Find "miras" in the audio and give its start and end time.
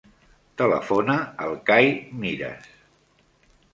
2.25-2.73